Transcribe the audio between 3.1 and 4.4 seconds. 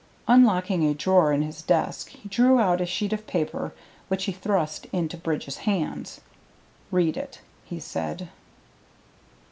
of paper which he